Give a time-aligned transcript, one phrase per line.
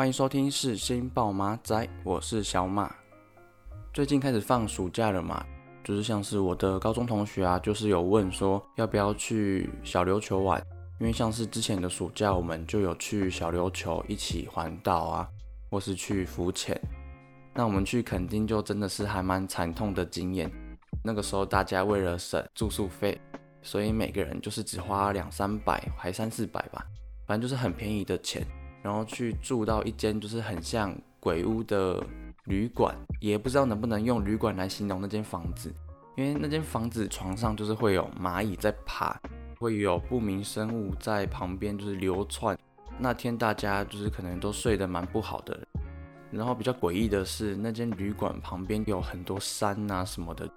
[0.00, 2.90] 欢迎收听世新报马仔，我是小马。
[3.92, 5.44] 最近开始放暑假了嘛，
[5.84, 10.58] 就是像是我的高中同学啊，就是有问说要不要去小琉球玩。
[11.00, 15.28] 因为像是之前的暑假，我们就有去小琉球一起环岛啊，
[15.68, 16.80] 或是去浮潜。
[17.52, 20.50] 那我们去垦丁就真的是还蛮惨痛的经验。
[21.04, 23.20] 那个时候大家为了省住宿费，
[23.60, 26.86] 所以每个人就是只花两三百，还三四百吧，
[27.26, 28.42] 反正就是很便宜的钱，
[28.82, 32.02] 然后去住到一间就是很像鬼屋的
[32.44, 35.72] 旅馆，也不知道能不能用旅馆来形容那间房子，
[36.16, 39.18] 因为那间房子床上就是会有蚂蚁在爬。
[39.58, 42.58] 会有不明生物在旁边就是流窜。
[42.98, 45.60] 那天大家就是可能都睡得蛮不好的。
[46.30, 50.48] 然后比较诡异的是，那间旅馆旁边有很多山啊什么的。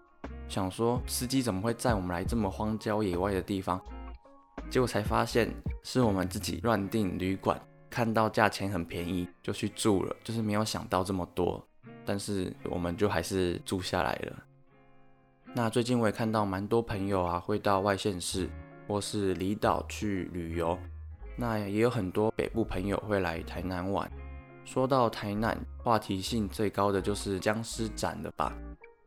[0.47, 3.77] 想说司机怎么会载我们来这么荒郊野外的地方？
[4.69, 7.61] 结果才发现是我们自己乱订旅馆，
[7.93, 11.63] 看到价钱很便宜就去住了，就是没有想到这么多。
[12.03, 14.43] 但是我们就还是住下来了。
[15.53, 18.49] 那最近我也看到蛮多朋友啊会到外县市。
[18.85, 20.77] 或是离岛去旅游，
[21.37, 24.11] 那也有很多北部朋友会来台南玩。
[24.65, 28.53] 说到台南，话题性最高的就是僵尸展了吧？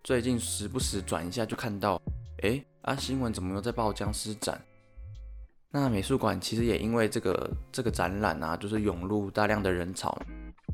[0.03, 2.01] 最近时不时转一下就看到，
[2.41, 4.59] 诶，啊新闻怎么又在报僵尸展？
[5.79, 10.19] 那美术馆其实也因为这个这个展览啊，就是涌入大量的人潮。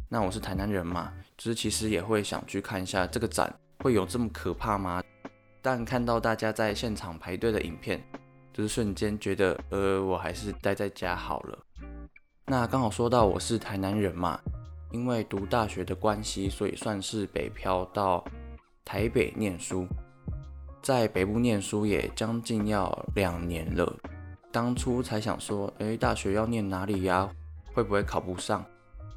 [0.08, 5.02] 那我是台南人嘛，就是其实也会想去看一下这个展，会有这么可怕吗？
[5.60, 8.00] 但看到大家在现场排队的影片。
[8.52, 11.58] 就是瞬间觉得，呃，我还是待在家好了。
[12.46, 14.38] 那刚好说到我是台南人嘛，
[14.92, 18.24] 因为读大学的关系，所以算是北漂到
[18.84, 19.84] 台北念书。
[20.80, 23.92] 在北部念书也将近要两年了。
[24.52, 27.28] 当初才想说，诶，大学要念哪里呀？
[27.72, 28.62] 会不会考不上？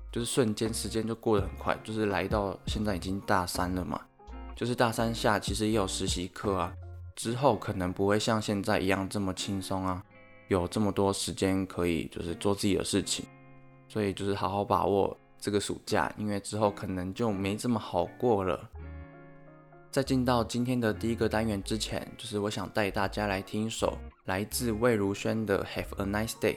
[0.09, 3.99] 就是瞬间时间就过得很快，就是来到现在已经大三了嘛。
[4.55, 6.73] 就是大三下其实也有实习课啊。
[7.17, 10.01] 之后可能不会像现在一样这么轻松啊，
[10.47, 13.25] 有这么多时间可以就是做自己的事情，
[13.89, 18.69] 所以就是好好把握这个暑假，因为之后可能就没这么好过了。
[19.91, 26.53] 在进到今天的第一个单元之前，就是我想带大家来听一首来自魏如萱的《Have a Nice Day》，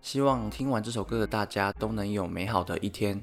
[0.00, 3.22] 希望听完这首歌的大家都能有美好的一天。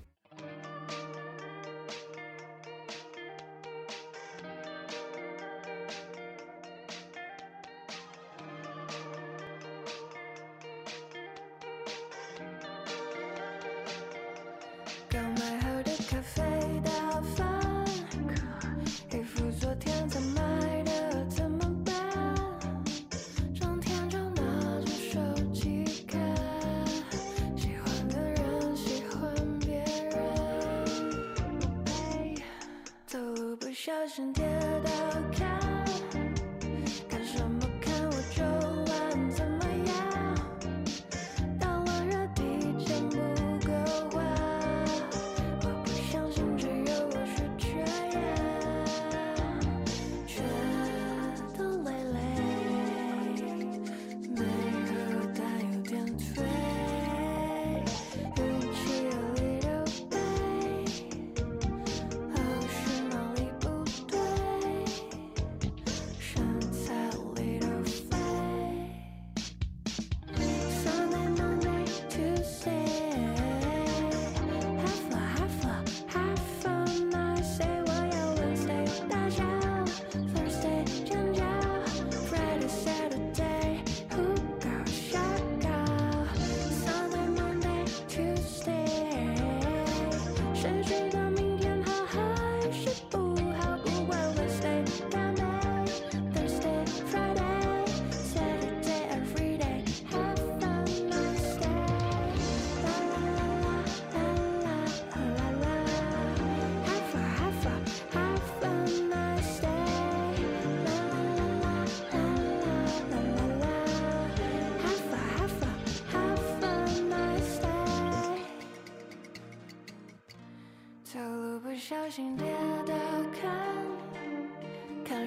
[33.84, 34.44] 小心跌
[34.84, 35.61] 倒。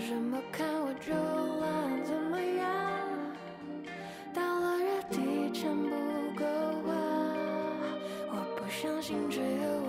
[0.06, 2.68] 什么看我就烂怎么样？
[4.34, 5.88] 到了月底钱不
[6.38, 6.44] 够
[6.84, 6.92] 花！
[8.28, 9.83] 我不相信只有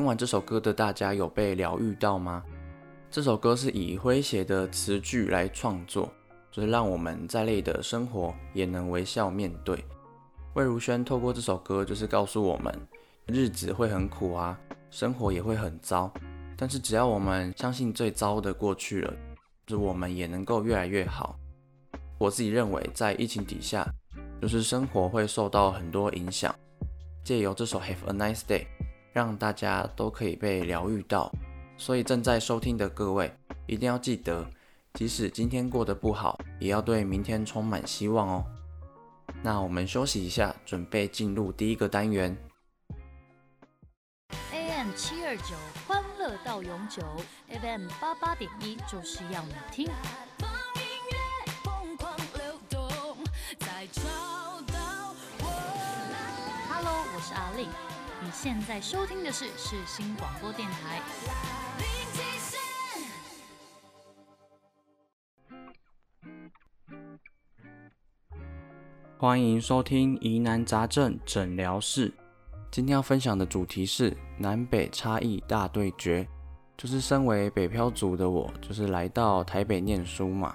[0.00, 2.42] 听完这首歌的大家有被疗愈到吗？
[3.10, 6.10] 这首歌是以诙谐的词句来创作，
[6.50, 9.84] 就是让我们再累的生活也能微笑面对。
[10.54, 12.74] 魏如萱透过这首歌就是告诉我们，
[13.26, 14.58] 日子会很苦啊，
[14.90, 16.10] 生活也会很糟，
[16.56, 19.12] 但是只要我们相信最糟的过去了，
[19.66, 21.38] 就是我们也能够越来越好。
[22.16, 23.86] 我自己认为，在疫情底下，
[24.40, 26.54] 就是生活会受到很多影响，
[27.22, 28.64] 借由这首 Have a Nice Day。
[29.12, 31.30] 让大家都可以被疗愈到，
[31.76, 33.32] 所以正在收听的各位
[33.66, 34.48] 一定要记得，
[34.94, 38.44] 即使今天过得不好，也要对明天充满希望哦。
[39.42, 42.36] 那我们休息一下，准备进入第一个单元。
[44.52, 45.54] AM 七二九，
[45.86, 47.02] 欢乐到永久
[47.48, 49.88] ；FM 八八点一，就是要你听。
[56.68, 57.89] Hello，我是阿丽。
[58.22, 61.00] 你现在收听的是世新广播电台。
[69.16, 72.12] 欢迎收听疑难杂症诊疗室。
[72.70, 76.28] 今天要分享的主题是南北差异大对决。
[76.76, 80.54] 就是身为北漂族的我，就是来到台北念书嘛。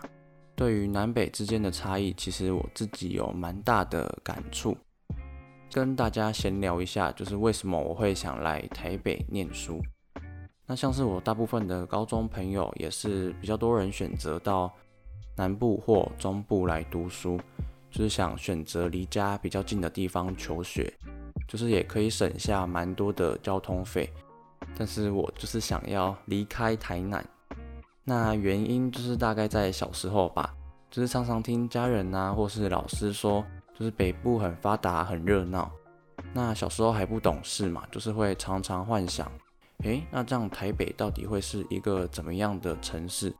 [0.55, 4.77] 对于南北之间的差异，其实我自己有蛮大的感触。
[5.75, 9.81] 跟大家闲聊一下，就是为什么我会想来台北念书。
[10.65, 14.71] 那像是我大部分的高中朋友，也是比较多人选择到
[15.35, 17.37] 南部或中部来读书，
[17.91, 20.89] 就是想选择离家比较近的地方求学，
[21.45, 24.09] 就是也可以省下蛮多的交通费。
[24.77, 27.21] 但是我就是想要离开台南，
[28.05, 30.55] 那原因就是大概在小时候吧，
[30.89, 33.43] 就是常常听家人啊或是老师说。
[33.77, 35.69] 就是北部很发达，很热闹。
[36.33, 39.29] 那小时候还不懂事嘛，就是会常常幻想，
[39.83, 43.33] 诶，那这样台北到底会是一个怎么样的城市？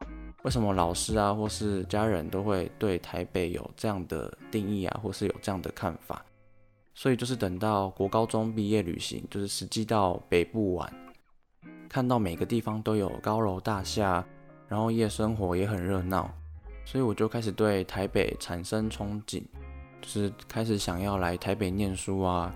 [0.43, 6.23] 为什么老师啊，或是家人都会对台北有这样的定义啊，或是有这样的看法？
[6.93, 10.93] 所以就是等到国高中毕业旅行，就是实际到北部玩，
[11.89, 14.23] 看到每个地方都有高楼大厦，
[14.67, 16.29] 然后夜生活也很热闹，
[16.85, 19.43] 所以我就开始对台北产生憧憬。
[20.05, 22.53] 就是开始想要来台北念书啊，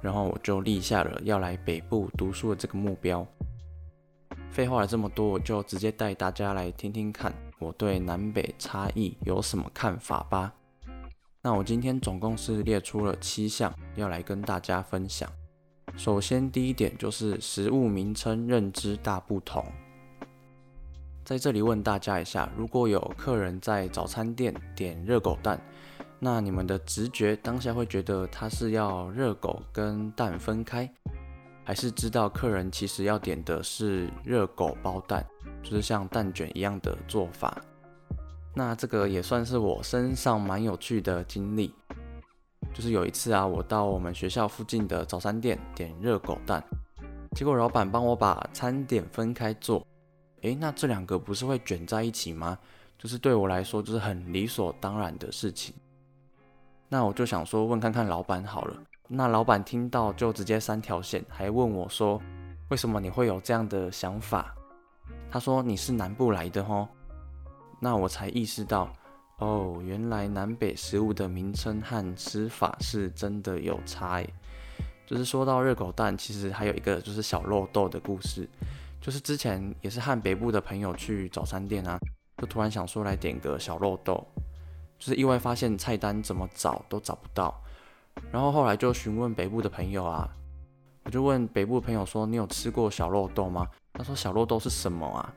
[0.00, 3.26] 然后我就立下了要来北部读书的这个目标。
[4.50, 10.50] 废话了这么多，我就直接带大家来听听看我对南北差异有什么看法吧。
[11.42, 15.30] 那我今天总共是列出了七项要来跟大家分享，
[15.94, 19.62] 首先第一点就是食物名称认知大不同。
[21.22, 25.60] 在这里问大家一下，如果有客人在早餐店点热狗蛋，
[26.20, 30.90] 那你们的直觉当下会觉得他是要热狗跟蛋分开，
[31.62, 35.24] 还是知道客人其实要点的是热狗包蛋，
[35.62, 37.56] 就是像蛋卷一样的做法？
[38.52, 41.72] 那这个也算是我身上蛮有趣的经历，
[42.74, 46.60] 就是有一次啊，我到我们学校附近的早餐店点热狗蛋，
[47.36, 49.86] 结果老板帮我把餐点分开做。
[50.40, 52.58] 诶，那这两个不是会卷在一起吗？
[52.98, 55.72] 就是对我来说，就是很理所当然的事情。
[56.88, 58.74] 那我就想说，问看看老板好了。
[59.06, 62.20] 那老板听到就直接三条线，还问我说，
[62.68, 64.54] 为什么你会有这样的想法？
[65.30, 66.88] 他说你是南部来的吼。
[67.80, 68.92] 那我才意识到，
[69.38, 74.34] 哦，原来南北食物的名称和吃法是真的有差诶。
[75.06, 78.48] 就是说到热狗蛋，其实还有一个就是小漏豆的故事。
[79.00, 81.98] 就是之前也是和北部的朋友去早餐店啊，
[82.38, 84.26] 就突然想说来点个小肉豆，
[84.98, 87.54] 就是意外发现菜单怎么找都找不到，
[88.32, 90.28] 然后后来就询问北部的朋友啊，
[91.04, 93.66] 我就问北部的朋友说，你有吃过小肉豆吗？
[93.92, 95.32] 他说小肉豆是什么啊？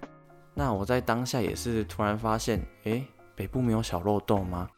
[0.53, 4.69] 那我在当下也是突然发现，诶，北部没有小肉豆吗？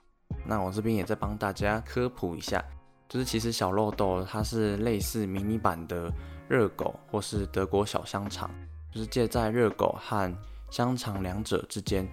[0.45, 2.63] 那我这边也在帮大家科普一下，
[3.07, 6.11] 就是其实小肉豆它是类似迷你版的
[6.47, 8.49] 热狗或是德国小香肠。
[8.91, 10.37] 就是介在热狗和
[10.69, 12.07] 香肠两者之间。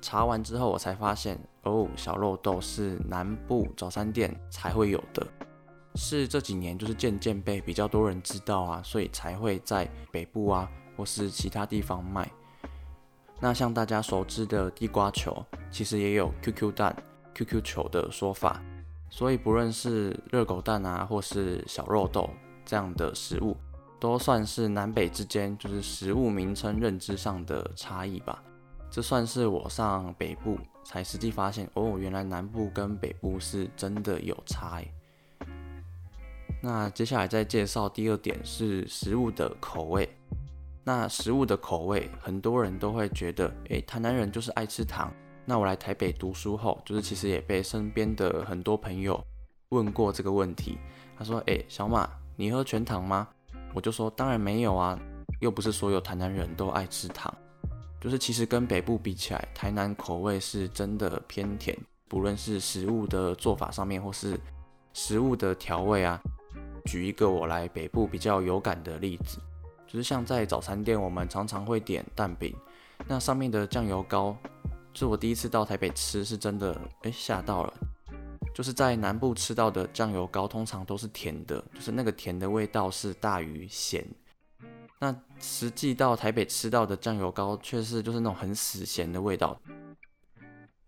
[0.00, 5.26] 查完之后，我才发现哦，小肉豆是南部早餐店才会有的，
[5.94, 12.30] 是这几年就是渐渐被比较多人知道啊，所以才会在北部啊或是其他地方卖。
[13.40, 16.96] 那像大家熟知的地瓜球，其实也有 QQ 蛋、
[17.34, 18.62] QQ 球的说法，
[19.10, 22.30] 所以不论是热狗蛋啊，或是小肉豆
[22.64, 23.56] 这样的食物。
[23.98, 28.42] 都算是南北之间就是食物名称认知上的差异吧。
[28.90, 34.82] 这算是我上北部才实际发现哦，原来南部跟北部是真的有差。
[36.62, 40.08] 那接下来再介绍第二点是食物的口味。
[40.82, 45.12] 那食物的口味，很多人都会觉得，诶，台南人就是爱吃糖。
[45.44, 49.22] 那我来台北读书后，就是其实也被身边的很多朋友
[49.70, 50.78] 问过这个问题。
[51.18, 53.28] 他说，诶，小马，你喝全糖吗？
[53.74, 54.98] 我就说，当然没有啊，
[55.40, 57.32] 又不是所有台南人都爱吃糖。
[58.06, 64.38] 就是其实跟北部比起来，台南口味是真的偏甜，不论是食物的做法上面，或是
[64.92, 66.22] 食物的调味啊。
[66.84, 69.40] 举一个我来北部比较有感的例子，
[69.88, 72.54] 就是像在早餐店，我们常常会点蛋饼，
[73.08, 74.36] 那上面的酱油膏，
[74.94, 77.74] 是我第一次到台北吃，是真的，哎，吓到了。
[78.54, 84.06] 就是在南部吃到的酱油膏通常都是甜的，就是那个甜的味道是大于咸。
[84.98, 89.58] 那实际到台北吃到的酱油膏却是就是那种很死咸的味道。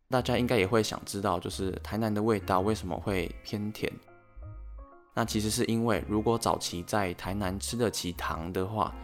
[0.09, 3.93] 大家应该也会想知道，就是台南的味道为什么会偏甜？
[5.15, 8.95] 那其实是因为如果早期在台南吃得起糖的话，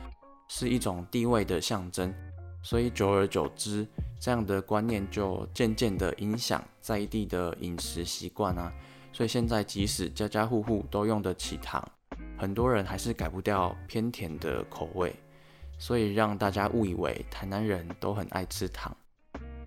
[0.48, 2.14] 是一种地位的象征。
[2.62, 3.86] 所以久而久之，
[4.18, 8.72] 这样的观念就渐渐的影响在地的饮食习惯啊。
[9.12, 11.86] 所以现在即使家家户户都用得起糖，
[12.44, 15.16] 很多人还是改不掉偏甜的口味，
[15.78, 18.94] 所以让大家误以为台南人都很爱吃糖。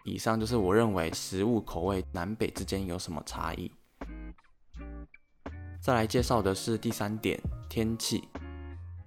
[0.03, 3.71] 以上就是我认为食物口味南北之间有什么差异。
[5.81, 8.29] 再来介绍的是第三点，天气，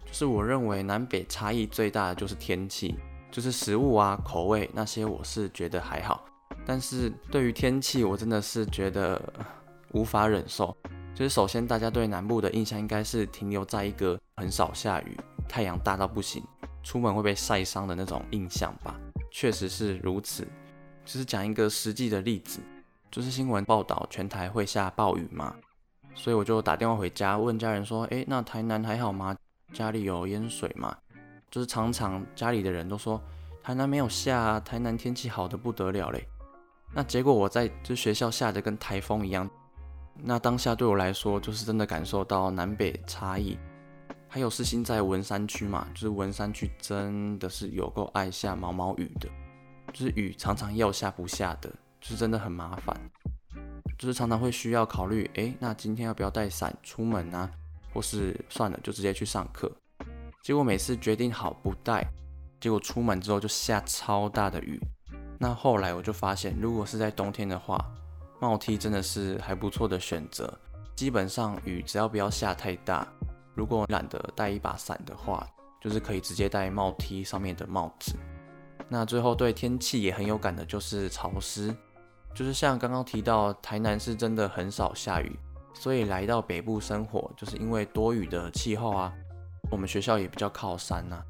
[0.05, 2.97] 就是我认为南北差异最大的就是天气。
[3.31, 6.25] 就是食物啊，口味那些我是觉得还好，
[6.67, 9.33] 但是对于天气，我真的是觉得
[9.93, 10.77] 无法忍受。
[11.15, 15.17] 就是首先，大家对南部的印象应该是停留在一个很少下雨、
[15.49, 16.43] 太阳大到不行、
[16.83, 18.99] 出门会被晒伤的那种印象吧。
[19.31, 20.47] 确实是如此。
[21.05, 22.61] 就是讲一个实际的例子，
[23.11, 25.55] 就是新闻报道全台会下暴雨嘛，
[26.15, 29.35] 所以我就打电话回家问家人说：“诶，那台南还好吗？
[29.73, 30.97] 家里有淹水吗？”
[31.51, 33.21] 就是常常家里的人都说
[33.63, 36.29] 台南没有下，台南天气好得不得了嘞。
[36.95, 39.51] 那结果我在就学校下的跟台风一样。
[40.23, 43.59] 那当下对我来说就是真的感受到南北差异。
[44.29, 49.29] 还有世新在文山区嘛，就是文山区真的是有够爱下毛毛雨的，
[49.93, 51.69] 就是雨常常要下不下的，
[52.01, 52.97] 就是真的很麻烦。
[53.99, 57.51] 就是常常会需要考虑，诶，那今天要不要带伞出门啊？
[57.93, 59.71] 或是算了，就直接去上课。
[60.43, 62.07] 结果每次决定好不带，
[62.61, 64.81] 结果出门之后就下超大的雨。
[65.39, 67.85] 那后来我就发现，如果是在冬天的话，
[68.41, 70.53] 帽 T 真的是还不错的选择。
[70.97, 73.07] 基本上雨只要不要下太大，
[73.55, 75.47] 如果懒得带一把伞的话，
[75.81, 78.17] 就是可以直接戴帽 T 上面的帽子。
[78.89, 81.75] 那最后对天气也很有感的就是潮湿，
[82.35, 85.39] 就是像刚刚提到，台南是真的很少下雨，
[85.73, 89.13] 所以来到北部生活，就是因为多雨的气候啊。
[89.71, 91.23] 我们学校也比较靠山呐、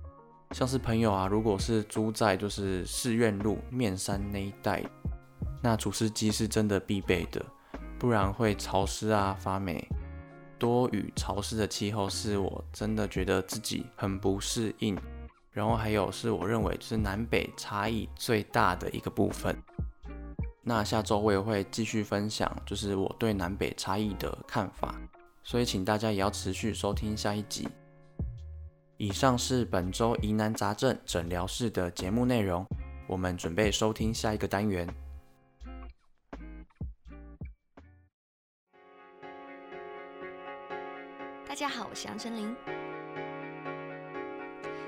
[0.52, 4.82] 像是朋友啊，如果是租在就是市院路面山那一带，
[5.62, 7.44] 那除湿机是真的必备的，
[7.98, 9.86] 不然会潮湿啊发霉。
[10.58, 14.96] 多雨潮湿的气候是我真的觉得自己很不适应，
[15.50, 19.56] 然后还有是我认为是南北差异最大的一个部分。
[20.62, 24.94] 那下周我也会继续分享，就是我对南北差异的看法，
[25.42, 27.66] 所以请大家也要持续收听下一集。
[28.98, 32.66] 以上是本周疑难杂症诊疗室的节目内容，
[33.06, 34.86] 我们准备收听下一个单元。
[41.60, 42.56] 大家好，我是杨丞琳。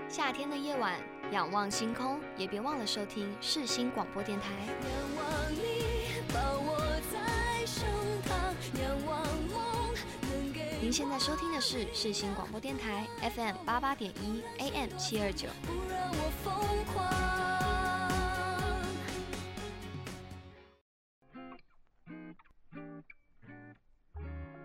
[0.08, 0.98] 夏天的夜晚，
[1.30, 4.46] 仰望星空，也别忘了收听世新广播电台。
[4.64, 6.78] 仰望你，抱我
[7.12, 7.84] 在胸
[8.24, 10.78] 膛，仰望梦能给。
[10.80, 15.48] 您现在收听的是世新广播电台 FM 八八点一 AM 七二九。
[15.66, 16.54] 不让我疯
[16.94, 17.51] 狂。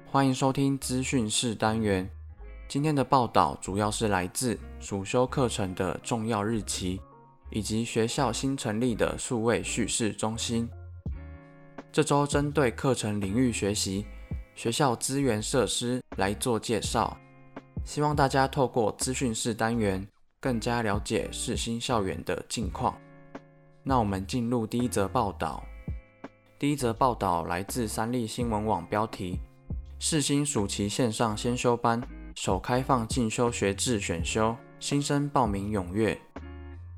[0.09, 2.09] 欢迎收听资讯室单元。
[2.69, 7.01] 今天的报道主要是来自暑修课程的重要日期，
[7.49, 10.67] 以及学校新成立的数位叙事中心。
[11.91, 14.05] 这周针对课程领域学习、
[14.55, 17.17] 学校资源设施来做介绍，
[17.83, 20.07] 希望大家透过资讯室单元
[20.39, 22.97] 更加了解世新校园的近况。
[23.83, 25.61] 那我们进入第一则报道。
[26.57, 29.39] 第一则报道来自三立新闻网，标题：
[29.99, 32.01] 世新暑期线上先修班。
[32.35, 36.15] 首开放进修学制选修，新生报名踊跃。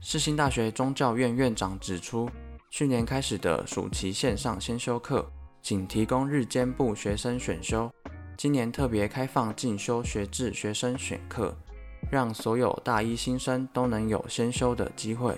[0.01, 2.29] 世新大学宗教院院长指出，
[2.69, 5.31] 去年开始的暑期线上先修课
[5.61, 7.89] 仅提供日间部学生选修，
[8.35, 11.55] 今年特别开放进修学制学生选课，
[12.11, 15.33] 让所有大一新生都能有先修的机会。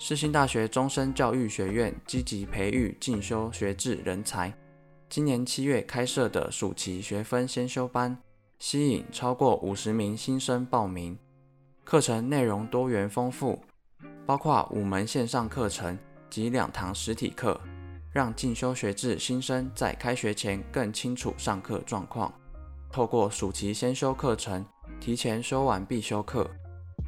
[0.00, 4.52] 世新大学终身教育学院积极培育进修学制人才，
[5.10, 8.16] 今年七月开设的暑期学分先修班。
[8.60, 11.18] 吸引超过五十名新生报名，
[11.82, 13.60] 课程内容多元丰富，
[14.24, 17.60] 包括五门线上课程及两堂实体课，
[18.12, 22.32] 让进修学制新生在开学前更清楚上课状况。
[22.92, 24.64] 透过暑期先修课程，
[25.00, 26.48] 提前修完必修课，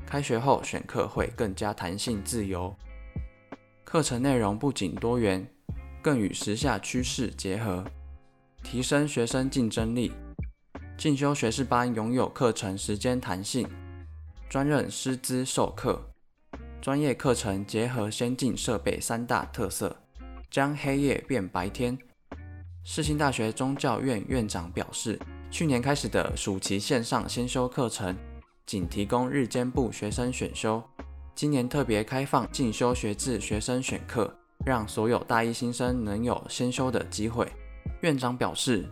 [0.05, 2.75] 开学后选课会更加弹性自由。
[3.85, 5.47] 课程内容不仅多元，
[6.03, 7.85] 更与时下趋势结合，
[8.65, 10.11] 提升学生竞争力。
[10.99, 13.69] 进修学士班拥有课程时间弹性，
[14.51, 16.03] 专任师资授课，
[16.81, 19.97] 专业课程结合先进设备三大特色，
[20.51, 21.97] 将黑夜变白天。
[22.85, 25.19] 世新大学宗教院院长表示，
[25.51, 28.17] 去年开始的暑期线上先修课程
[28.67, 30.83] 仅提供日间部学生选修，
[31.35, 37.47] 今年特别开放进修学制学生选课，让所有大一新生能有先修的机会。
[38.01, 38.85] 院长表示。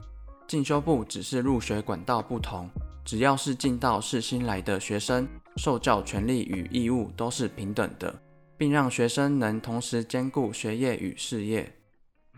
[0.48, 2.68] 进修部只是入学管道不同，
[3.04, 5.28] 只要是进到世新来的学生，
[5.58, 8.12] 受教权利与义务都是平等的，
[8.56, 11.72] 并让学生能同时兼顾学业与事业。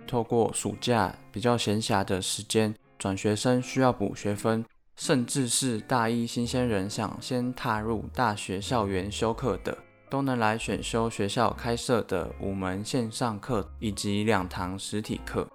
[0.07, 4.63] 透过暑假比较闲暇的时间，转学生需要补学分，
[4.95, 9.79] 甚至是大一新鲜人想先踏入大学校园修课的，
[10.13, 15.49] 都能来选修学校开设的五门线上课以及两堂实体课。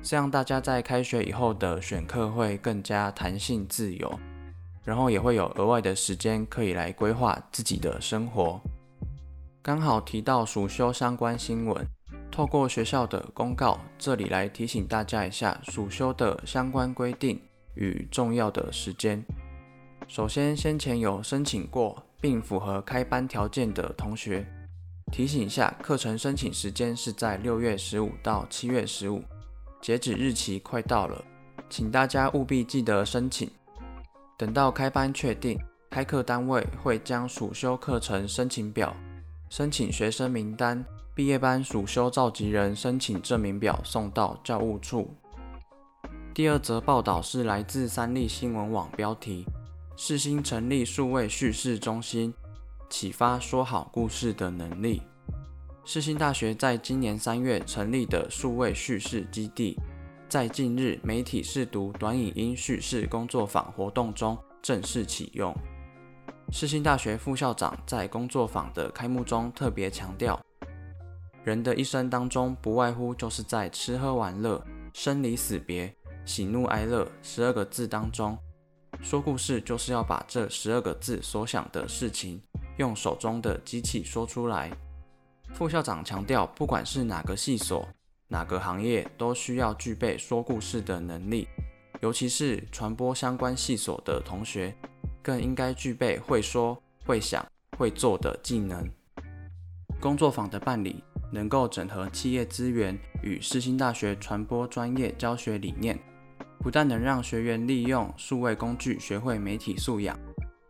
[0.00, 4.16] 这样大家在开学以后的选课会更加弹性自由，
[4.84, 8.60] 然后也会有额外的时间可以来规划自己的生活。
[9.60, 11.84] 刚好提到暑修相关新闻，
[12.30, 17.40] 透过学校的公告，这里来提醒大家一下暑修的相关规定
[17.74, 19.20] 与重要的时间。
[20.08, 24.46] 首先，先前有申请过并符合开班条件的同学，
[25.10, 29.22] 提醒一下，课程申请时间是在六月十五到七月十五。
[29.82, 31.22] 截止日期快到了，
[31.68, 33.50] 请大家务必记得申请。
[34.36, 35.58] 等到开班确定，
[35.90, 38.94] 开课单位会将暑修课程申请表、
[39.50, 45.12] 申请学生名单、毕业班暑修召集人申请证明表送到教务处。
[46.32, 49.46] 第二则报道是来自三立新闻网，标题：
[49.98, 52.32] 世新成立数位叙事中心，
[52.90, 55.00] 启发说好故事的能力。
[55.86, 59.74] 世新大学在今年三月成立的数位叙事基地，
[60.28, 65.54] 在近日媒体试读短影音叙事工作坊活动中正式启用。
[66.52, 70.38] 世新大学副校长在工作坊的开幕中特别强调，
[71.42, 78.36] 人的一生当中，不外乎就是在吃喝玩乐、生离死别、喜怒哀乐十二个字当中，
[79.06, 82.42] 说故事就是要把这十二个字所想的事情，
[82.78, 84.68] 用手中的机器说出来。
[85.54, 87.88] 副校长强调，不管是哪个系所、
[88.26, 91.46] 哪个行业，都需要具备说故事的能力，
[92.00, 94.74] 尤其是传播相关系所的同学。
[95.22, 97.46] 更应该具备会说、会想、
[97.78, 98.84] 会做的技能。
[100.00, 105.96] 工作坊的办理能够整合企业资源与世新大学传播专业教学理念，
[106.66, 110.18] 不但能让学员利用数位工具学会媒体素养，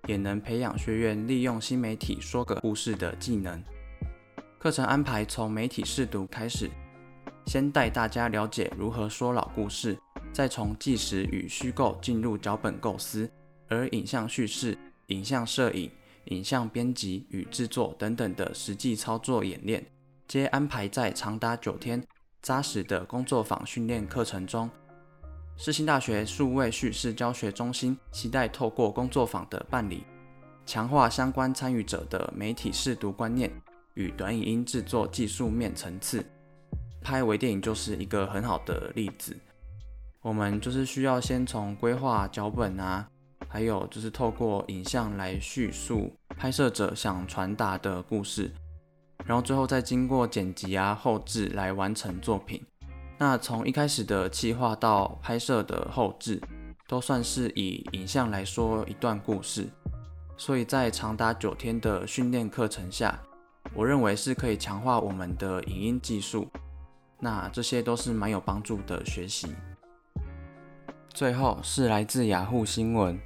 [0.07, 3.65] 也能培养学员利用新媒体说个故事的技能。
[4.59, 6.69] 课程安排从媒体试读开始，
[7.47, 9.99] 先带大家了解如何说老故事，
[10.35, 13.27] 再从纪实与虚构进入脚本构思。
[13.69, 15.91] 而影像叙事、影像摄影、
[16.25, 19.83] 影像编辑与制作等等的实际操作演练，
[20.29, 22.05] 皆安排在长达九天
[22.43, 24.69] 扎实的工作坊训练课程中。
[25.59, 30.05] 世新大学数位叙事教学中心期待透过工作坊的办理，
[30.67, 33.51] 强化相关参与者的媒体试读观念
[33.95, 36.25] 与短影音制作技术面层次。
[37.01, 39.35] 拍微电影就是一个很好的例子。
[40.21, 43.09] 我们就是需要先从规划脚本啊。
[43.49, 48.51] 还有就是透过影像来叙述拍摄者想传达的故事，
[49.25, 52.63] 然后最后再经过剪辑啊、后制来完成作品。
[53.19, 56.41] 那从一开始的企划到拍摄的后制，
[56.87, 59.69] 都算是以影像来说一段故事。
[60.37, 63.19] 所以在长达九天的训练课程下，
[63.73, 66.47] 我认为是可以强化我们的影音技术。
[67.19, 69.49] 那这些都是蛮有帮助的学习。
[71.09, 73.19] 最后是来自雅虎新闻。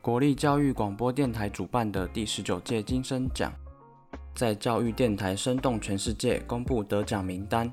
[0.00, 3.52] 国立教育广播电台主办的第十九届金声奖，
[4.32, 7.70] 在教育电台声动全世界公布得奖名单。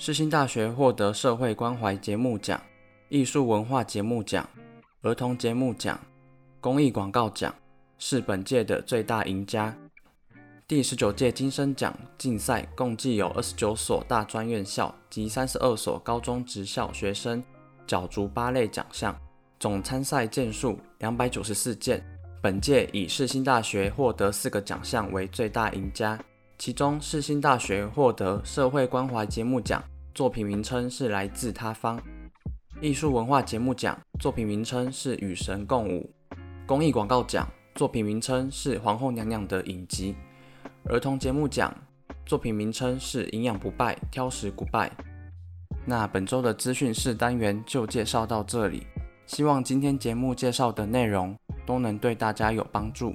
[0.00, 2.62] 世新大学获得社会关怀节目奖、
[3.08, 4.48] 艺术文化节目奖、
[5.02, 6.00] 儿童节目奖、
[6.60, 7.52] 公益广告奖，
[7.98, 9.76] 是本届的最大赢家。
[10.68, 17.42] 第十九届金声奖竞赛共计有二十九所大专院校及三十二所高中职校学生
[17.84, 19.18] 角逐八类奖项。
[19.58, 22.00] 总参赛件数两百九十四件，
[22.40, 26.16] 本届以世新大学获得四个奖项为最大赢家，
[26.58, 29.80] 其中世新大学获得社会关怀节目奖，
[30.12, 31.96] 作品名称是来自他方；
[32.80, 36.10] 艺术文化节目奖，作品名称是与神共舞；
[36.66, 40.12] 公益广告奖，作品名称是皇后娘娘的影集；
[40.86, 41.72] 儿童节目奖，
[42.26, 44.90] 作品名称是营养不败，挑食不败。
[45.86, 48.84] 那本周的资讯室单元就介绍到这里。
[49.26, 53.14] 希望今天节目介绍的内容都能对大家有帮助。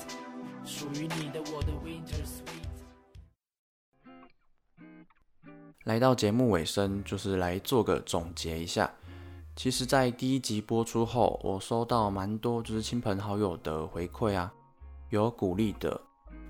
[0.81, 2.65] 属于你的我的 Winter Sweet。
[5.83, 8.91] 来到节目尾声，就是来做个总结一下。
[9.55, 14.51] 其实，在第一集播出后，我收到蛮多就是亲朋好友的回馈啊，
[15.11, 16.01] 有鼓励的，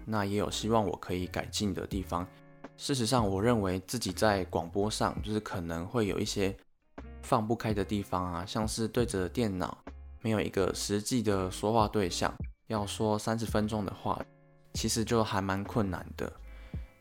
[0.05, 2.25] 那也有希望我可以改进的地方。
[2.77, 6.55] 事实上，我认为自己在广播上就是可能会有一些
[7.21, 9.77] 放不开的地方啊，像是对着电脑。
[10.21, 12.33] 没有一个实际的说话对象，
[12.71, 14.17] 要说三十分钟的话，
[14.73, 16.31] 其实就还蛮困难的。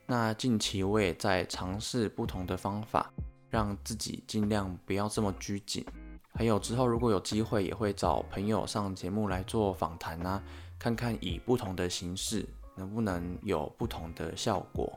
[0.05, 3.09] 那近期我也在尝试不同的方法，
[3.49, 5.87] 让自己尽量不要这么拘谨。
[6.35, 10.43] 还有之后如果有机会，也会找朋友上节目来做访谈啊，
[10.77, 14.93] 看看以不同的形式能不能有不同的效果。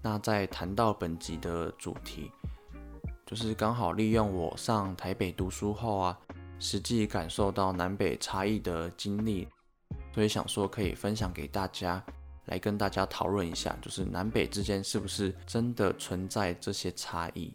[0.00, 2.30] 那在谈到本集的主题，
[3.26, 6.16] 就是刚好利用我上台北读书后啊。
[6.64, 9.48] 实际感受到南北差异的经历，
[10.12, 12.02] 所以想说可以分享给大家，
[12.46, 17.54] 来跟大家讨论一下，就是南北之间是不是真的存在这些差异？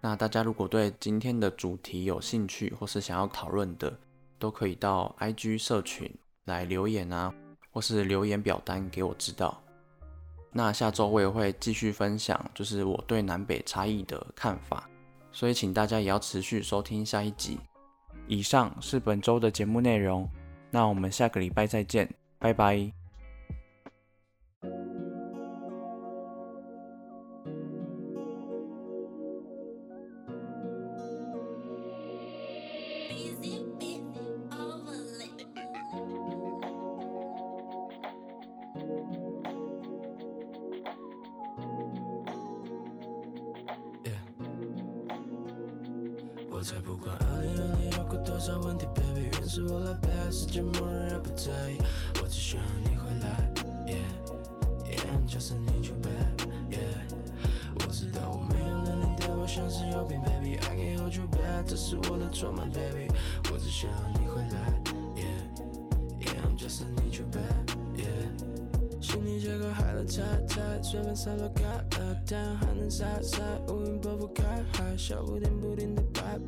[0.00, 3.96] 那大家如果对今天的主题有兴趣，或是想要讨论的，
[4.38, 6.12] 都可以到 IG 社群
[6.44, 7.32] 来留言啊，
[7.70, 9.62] 或是留言表单给我知道。
[10.52, 14.88] 那下周我也会继续分享，就是我对南北差异的看法。
[15.32, 17.58] 所以请大家也要持续收听下一集。
[18.28, 20.28] 以上是本周的节目内容，
[20.74, 22.10] 那我们下个礼拜再见，
[22.40, 23.03] 拜拜。
[46.64, 47.14] 才不管。
[47.14, 51.76] 二零二零有过多少问题，Baby，原是我来背，世界末日也不在意，
[52.22, 53.52] 我只想要你回来
[53.84, 57.04] ，Yeah，Yeah，just need you back，Yeah，
[57.74, 63.12] 我知道我没有能力对我像是有病，Baby，I can hold you back，这是我的错吗，Baby，
[63.52, 64.80] 我只想要你回来
[65.20, 68.32] ，Yeah，Yeah，just need you back，Yeah，
[69.02, 71.62] 心里结构害了太太，随便撒落开
[71.98, 76.02] 了，太阳还能晒晒，乌云拨不开，海啸不停不停的。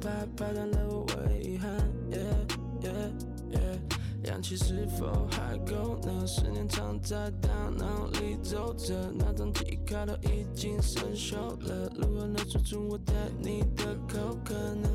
[0.07, 1.69] 拍拍断了我唯遗憾
[2.13, 2.47] ，yeah
[2.81, 3.11] yeah
[3.51, 6.25] yeah，氧气是否还够呢？
[6.25, 11.35] 思念藏在大脑里走着，那张记忆卡都已经生锈
[11.67, 14.89] 了，如何能说出我对你的口渴呢？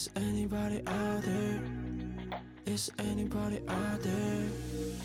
[0.00, 1.60] Is anybody out there?
[2.66, 4.48] Is anybody out there?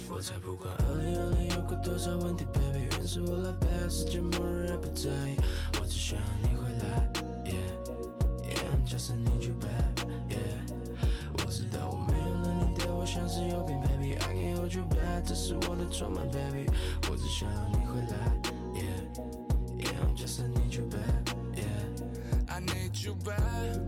[0.10, 5.36] 我才不管二零二零有过多少问题，Baby，原是我来背，世界末日也不在意，
[5.80, 7.12] 我只需要你回来，
[7.46, 7.74] Yeah,
[8.50, 10.74] Yeah, just need you back, Yeah。
[11.34, 16.66] 我知道我没有了你对我像是有病，Baby，I can't hold you back，这是我的错吗，Baby？
[17.10, 18.16] 我只需要你回来，
[18.74, 19.06] Yeah,
[19.80, 23.80] Yeah, just need you back。I need you back，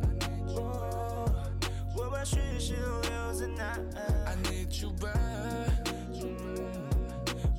[4.26, 5.70] I need you back，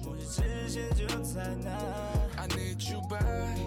[0.03, 1.69] 目的之前就在那。
[2.37, 3.57] I need you back，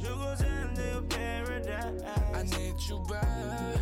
[0.00, 3.78] 如果真的有 paradise，I need you back，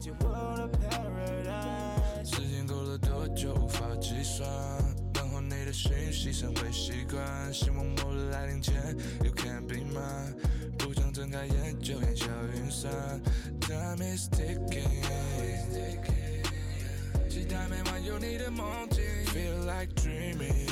[0.00, 2.24] 就我的 paradise。
[2.24, 4.48] 时间过了多久无法计算。
[5.44, 8.74] 你的讯息成为习惯，希望末日来临前
[9.22, 10.34] ，You can be mine。
[10.78, 13.20] 不想睁开眼就烟消云散
[13.91, 15.03] ，Time is ticking。
[17.29, 20.69] 期待每晚有你的梦境，Feel like dreaming。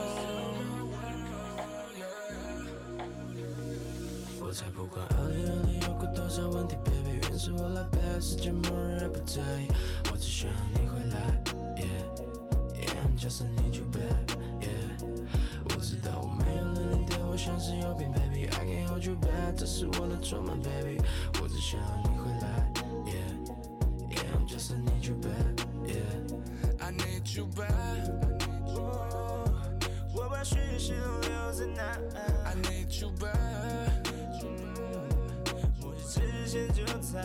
[4.75, 9.69] 不管二零二零有过多少问题，Baby，原是我来背，世界末日也不在意，
[10.11, 11.43] 我只想要你回来。
[13.19, 14.99] Just need you back, yeah。
[15.67, 18.49] 我知道我没有了你对我像是有病，Baby。
[18.49, 20.99] I can't hold you back，这是我的错吗，Baby？
[21.41, 22.73] 我只想要你回来
[23.07, 23.37] ，yeah
[24.11, 24.27] yeah。
[24.35, 26.03] I'm just need you back, yeah。
[26.81, 28.11] I need you back。
[30.13, 32.32] 我把讯息都留在那。
[37.13, 37.19] 我，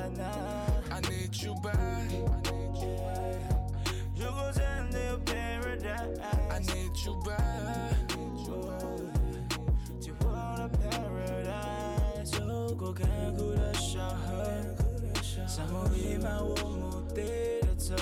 [16.22, 17.96] 漫无目的的走，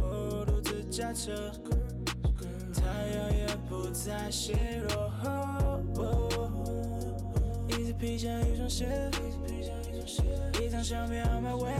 [0.00, 1.52] 我独自驾车，
[2.74, 5.12] 太阳也不再纤弱，
[7.68, 9.10] 一直披上一双鞋，
[10.60, 11.72] 一张相片 on my way，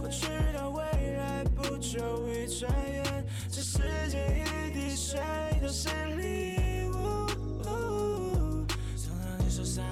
[0.00, 0.82] 过去的未
[1.16, 1.44] 来。
[1.54, 5.20] 不久会转眼，这世界一滴水
[5.60, 7.28] 都是礼物。
[8.96, 9.84] 送到你手上，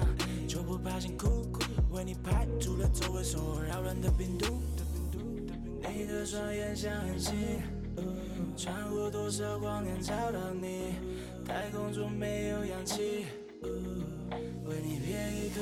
[0.47, 1.47] 就不怕辛苦，
[1.91, 4.59] 为你排除了周围所有扰乱的病毒。
[5.81, 7.33] 你的双眼像恒星，
[8.57, 10.95] 穿过多少光年找到你，
[11.45, 13.25] 太空中没有氧气。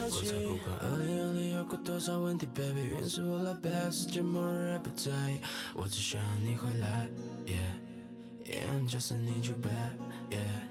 [0.09, 5.39] 我才不管二零二零有过多少问题，Baby，原是我来背，世界末日也不在意，
[5.75, 7.09] 我只想要你回来
[7.45, 7.75] ，Yeah
[8.45, 9.97] Yeah just need you back
[10.29, 10.63] Yeah。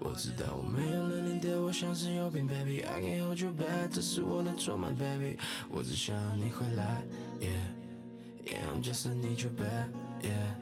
[0.00, 5.38] 我知道我没有了你对我像是有病，Baby，I can't hold you back，这是我的错吗，Baby？
[5.70, 7.02] 我只想要你回来
[7.40, 7.70] ，Yeah
[8.46, 9.90] Yeah just need you back,
[10.22, 10.61] yeah